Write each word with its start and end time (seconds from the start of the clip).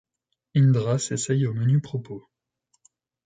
Indra 0.55 0.97
s'essaye 0.97 1.45
aux 1.45 1.53
menus 1.53 1.79
propos. 1.83 2.25